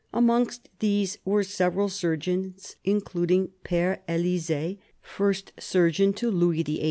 Amongst 0.11 0.67
these 0.79 1.19
were 1.25 1.43
several 1.43 1.87
surgeons 1.87 2.75
including 2.83 3.51
Père 3.63 3.99
Elisée, 4.09 4.79
First 4.99 5.53
Surgeon 5.59 6.11
to 6.13 6.31
Louis 6.31 6.63
XVIII. 6.63 6.79